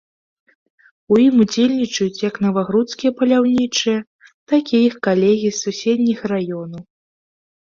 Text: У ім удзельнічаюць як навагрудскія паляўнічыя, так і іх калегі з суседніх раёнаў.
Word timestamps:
У 1.15 1.17
ім 1.25 1.35
удзельнічаюць 1.43 2.21
як 2.29 2.35
навагрудскія 2.45 3.11
паляўнічыя, 3.19 3.99
так 4.55 4.63
і 4.79 4.81
іх 4.87 4.95
калегі 5.11 5.47
з 5.53 5.57
суседніх 5.63 6.19
раёнаў. 6.35 6.83